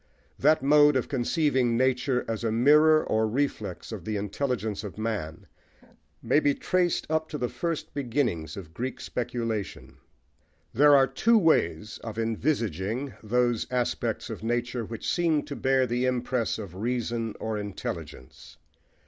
That 0.39 0.63
mode 0.63 0.95
of 0.95 1.07
conceiving 1.07 1.77
nature 1.77 2.25
as 2.27 2.43
a 2.43 2.51
mirror 2.51 3.03
or 3.05 3.27
reflex 3.27 3.91
of 3.91 4.03
the 4.03 4.17
intelligence 4.17 4.83
of 4.83 4.97
man 4.97 5.45
may 6.23 6.39
be 6.39 6.55
traced 6.55 7.05
up 7.07 7.29
to 7.29 7.37
the 7.37 7.47
first 7.49 7.93
beginnings 7.93 8.57
of 8.57 8.73
Greek 8.73 8.99
speculation. 8.99 9.97
There 10.73 10.95
are 10.95 11.05
two 11.05 11.37
ways 11.37 11.99
of 12.03 12.17
envisaging 12.17 13.13
those 13.21 13.67
aspects 13.69 14.31
of 14.31 14.41
nature 14.43 14.83
which 14.83 15.07
seem 15.07 15.43
to 15.43 15.55
bear 15.55 15.85
the 15.85 16.07
impress 16.07 16.57
of 16.57 16.73
reason 16.73 17.35
or 17.39 17.59
intelligence. 17.59 18.57